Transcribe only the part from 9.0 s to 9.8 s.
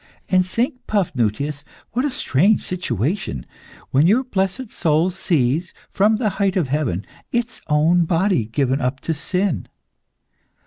to sin.